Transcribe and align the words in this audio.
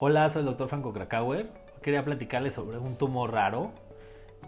Hola, 0.00 0.28
soy 0.28 0.40
el 0.40 0.46
doctor 0.46 0.68
Franco 0.68 0.92
Krakauer. 0.92 1.50
Quería 1.82 2.04
platicarles 2.04 2.52
sobre 2.52 2.78
un 2.78 2.96
tumor 2.96 3.32
raro, 3.32 3.72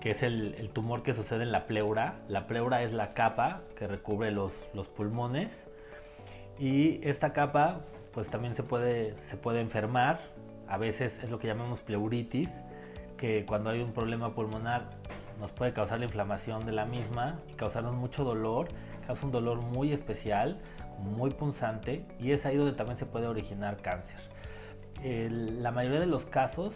que 0.00 0.10
es 0.10 0.22
el, 0.22 0.70
tumor 0.74 1.02
que 1.02 1.14
sucede 1.14 1.42
en 1.42 1.52
la 1.52 1.66
pleura. 1.66 2.20
La 2.28 2.46
pleura 2.46 2.82
es 2.82 2.92
la 2.92 3.14
capa 3.14 3.62
que 3.76 3.86
recubre 3.86 4.30
los, 4.30 4.52
pulmones 4.94 5.66
y 6.58 7.00
esta 7.06 7.32
capa 7.32 7.80
pues 8.12 8.28
también 8.30 8.54
se 8.54 8.62
puede, 8.62 9.18
se 9.20 9.36
puede 9.36 9.60
enfermar. 9.60 10.20
A 10.68 10.76
veces 10.76 11.18
es 11.22 11.30
lo 11.30 11.38
que 11.38 11.46
llamamos 11.46 11.80
pleuritis, 11.80 12.62
que 13.16 13.46
cuando 13.46 13.70
hay 13.70 13.80
un 13.80 13.92
problema 13.92 14.34
pulmonar 14.34 14.90
nos 15.40 15.52
puede 15.52 15.72
causar 15.72 15.98
la 15.98 16.06
inflamación 16.06 16.66
de 16.66 16.72
la 16.72 16.84
misma 16.84 17.38
causarnos 17.56 17.94
mucho 17.94 18.24
dolor. 18.24 18.68
Causa 19.06 19.24
un 19.24 19.32
dolor 19.32 19.60
muy 19.62 19.92
especial, 19.92 20.58
muy 20.98 21.30
punzante 21.30 22.04
y 22.20 22.32
es 22.32 22.44
ahí 22.44 22.56
donde 22.56 22.72
también 22.72 22.96
se 22.96 23.06
puede 23.06 23.26
originar 23.26 23.78
cáncer 23.78 24.28
la 25.02 25.70
mayoría 25.70 26.00
de 26.00 26.06
los 26.06 26.24
casos, 26.24 26.74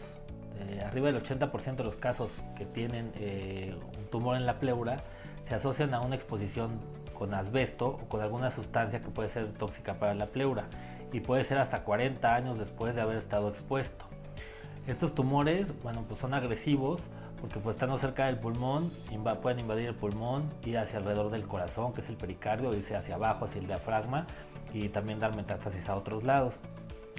eh, 0.60 0.80
arriba 0.84 1.10
del 1.10 1.22
80% 1.22 1.77
de 1.77 1.84
los 1.84 1.96
casos 1.96 2.30
que 2.56 2.64
tienen 2.64 3.12
eh, 3.16 3.77
un 3.98 4.05
tumor 4.06 4.36
en 4.36 4.46
la 4.46 4.59
pleura, 4.59 4.98
se 5.48 5.55
asocian 5.55 5.92
a 5.94 6.00
una 6.00 6.14
exposición 6.14 6.80
con 7.14 7.34
asbesto 7.34 7.88
o 7.88 8.08
con 8.08 8.20
alguna 8.20 8.50
sustancia 8.50 9.02
que 9.02 9.10
puede 9.10 9.28
ser 9.28 9.47
tóxica 9.52 9.94
para 9.94 10.14
la 10.14 10.27
pleura 10.27 10.66
y 11.12 11.20
puede 11.20 11.44
ser 11.44 11.58
hasta 11.58 11.84
40 11.84 12.34
años 12.34 12.58
después 12.58 12.94
de 12.94 13.00
haber 13.00 13.16
estado 13.16 13.48
expuesto. 13.48 14.05
Estos 14.86 15.14
tumores, 15.14 15.72
bueno, 15.83 16.05
pues 16.08 16.20
son 16.20 16.34
agresivos 16.34 17.00
porque 17.42 17.59
pues 17.59 17.74
estando 17.74 17.98
cerca 17.98 18.27
del 18.27 18.38
pulmón 18.38 18.92
pueden 19.42 19.59
invadir 19.59 19.88
el 19.88 19.96
pulmón, 19.96 20.48
ir 20.64 20.78
hacia 20.78 21.00
alrededor 21.00 21.28
del 21.33 21.45
corazón, 21.48 21.92
que 21.92 22.00
es 22.00 22.09
el 22.09 22.16
pericardio, 22.16 22.73
irse 22.73 22.95
hacia 22.95 23.16
abajo, 23.16 23.46
hacia 23.46 23.60
el 23.60 23.66
diafragma 23.66 24.28
y 24.73 24.88
también 24.91 25.19
dar 25.19 25.34
metástasis 25.34 25.89
a 25.89 25.97
otros 25.97 26.22
lados. 26.22 26.55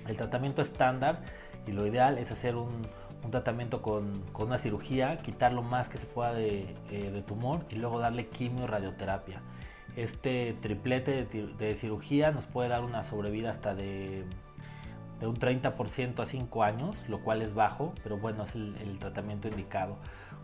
El 0.07 0.15
tratamiento 0.15 0.61
estándar 0.61 1.19
y 1.67 1.73
lo 1.73 1.85
ideal 1.85 2.17
es 2.17 2.31
hacer 2.31 2.55
un, 2.55 2.83
tratamiento 3.31 3.81
con, 3.81 4.13
una 4.39 4.57
cirugía, 4.57 5.17
quitar 5.17 5.51
lo 5.51 5.61
más 5.61 5.89
que 5.89 5.97
se 5.97 6.05
pueda 6.05 6.33
de, 6.33 6.73
eh, 6.89 7.23
tumor 7.27 7.65
y 7.69 7.75
luego 7.75 7.99
darle 7.99 8.27
quimio 8.27 8.63
y 8.63 8.67
radioterapia. 8.67 9.41
Este 9.97 10.55
triplete 10.61 11.25
de, 11.25 11.75
cirugía 11.75 12.31
nos 12.31 12.45
puede 12.45 12.69
dar 12.69 12.85
una 12.85 13.03
sobrevida 13.03 13.51
hasta 13.51 13.75
de, 13.75 14.23
un 15.21 15.35
30% 15.35 16.19
a 16.19 16.25
5 16.25 16.63
años, 16.63 16.95
lo 17.07 17.23
cual 17.23 17.41
es 17.41 17.53
bajo, 17.53 17.93
pero 18.03 18.17
bueno, 18.17 18.43
es 18.43 18.55
el, 18.55 18.97
tratamiento 18.99 19.47
indicado. 19.47 19.97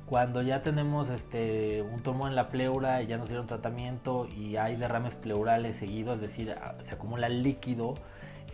Cuando 0.05 0.41
ya 0.41 0.63
tenemos 0.63 1.09
este, 1.09 1.81
un 1.81 2.01
tumor 2.01 2.29
en 2.29 2.35
la 2.35 2.49
pleura 2.49 3.01
y 3.01 3.07
ya 3.07 3.17
nos 3.17 3.29
dieron 3.29 3.45
tratamiento 3.45 4.27
y 4.27 4.55
hay 4.55 4.75
derrames 4.75 5.15
pleurales 5.15 5.75
seguidos, 5.75 6.15
es 6.15 6.21
decir, 6.21 6.55
se 6.81 6.93
acumula 6.93 7.29
líquido, 7.29 7.95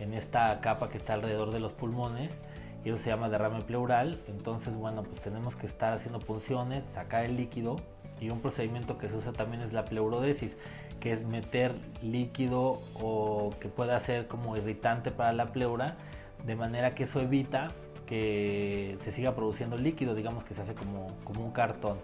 en 0.00 0.14
esta 0.14 0.60
capa 0.60 0.88
que 0.88 0.98
está 0.98 1.14
alrededor 1.14 1.52
de 1.52 1.60
los 1.60 1.72
pulmones 1.72 2.38
y 2.84 2.90
eso 2.90 2.98
se 2.98 3.10
llama 3.10 3.28
derrame 3.28 3.62
pleural. 3.62 4.20
Entonces, 4.28 4.74
bueno, 4.74 5.02
pues 5.02 5.20
tenemos 5.20 5.56
que 5.56 5.66
estar 5.66 5.92
haciendo 5.92 6.18
punciones, 6.18 6.84
sacar 6.84 7.24
el 7.24 7.36
líquido 7.36 7.76
y 8.20 8.30
un 8.30 8.40
procedimiento 8.40 8.98
que 8.98 9.08
se 9.08 9.16
usa 9.16 9.32
también 9.32 9.62
es 9.62 9.72
la 9.72 9.84
pleurodesis, 9.84 10.56
que 11.00 11.12
es 11.12 11.24
meter 11.24 11.74
líquido 12.02 12.80
o 13.00 13.50
que 13.60 13.68
pueda 13.68 13.98
ser 14.00 14.26
como 14.26 14.56
irritante 14.56 15.10
para 15.10 15.32
la 15.32 15.52
pleura, 15.52 15.96
de 16.44 16.56
manera 16.56 16.90
que 16.90 17.04
eso 17.04 17.20
evita 17.20 17.68
que 18.06 18.96
se 19.02 19.12
siga 19.12 19.34
produciendo 19.34 19.76
líquido, 19.76 20.14
digamos 20.14 20.44
que 20.44 20.54
se 20.54 20.62
hace 20.62 20.74
como, 20.74 21.08
como 21.24 21.44
un 21.44 21.52
cartón. 21.52 21.98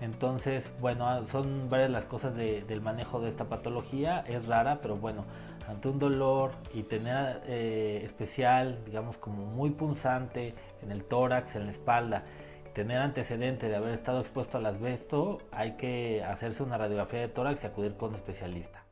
Entonces, 0.00 0.70
bueno, 0.80 1.26
son 1.28 1.70
varias 1.70 1.90
las 1.90 2.04
cosas 2.04 2.34
del 2.34 2.80
manejo 2.80 3.20
de 3.20 3.30
esta 3.30 3.44
patología. 3.44 4.24
Es 4.26 4.46
rara, 4.46 4.80
pero 4.82 4.96
bueno, 4.96 5.24
ante 5.68 5.88
un 5.88 5.98
dolor 5.98 6.52
y 6.74 6.82
tener 6.82 7.40
eh, 7.46 8.02
especial, 8.04 8.78
digamos, 8.84 9.16
como 9.16 9.46
muy 9.46 9.70
punzante 9.70 10.54
en 10.82 10.90
el 10.90 11.04
tórax, 11.04 11.56
en 11.56 11.64
la 11.64 11.70
espalda, 11.70 12.24
tener 12.74 12.98
antecedente 12.98 13.68
de 13.68 13.76
haber 13.76 13.94
estado 13.94 14.20
expuesto 14.20 14.58
al 14.58 14.66
asbesto, 14.66 15.38
hay 15.52 15.72
que 15.76 16.22
hacerse 16.22 16.62
una 16.62 16.76
radiografía 16.76 17.20
de 17.20 17.28
tórax 17.28 17.62
y 17.62 17.66
acudir 17.66 17.96
con 17.96 18.10
un 18.10 18.16
especialista. 18.16 18.83